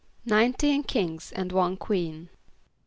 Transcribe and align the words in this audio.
=Nineteen 0.25 0.81
kings 0.81 1.31
and 1.31 1.51
one 1.51 1.77
queen. 1.77 2.29